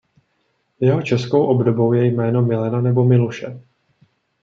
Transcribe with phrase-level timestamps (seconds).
[0.79, 3.61] Jeho českou obdobou je jméno Milena nebo Miluše.